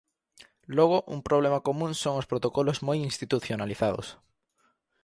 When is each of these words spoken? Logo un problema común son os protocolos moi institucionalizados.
Logo 0.77 0.97
un 1.15 1.19
problema 1.27 1.63
común 1.67 1.91
son 2.01 2.13
os 2.21 2.29
protocolos 2.31 2.77
moi 2.87 2.97
institucionalizados. 3.09 4.07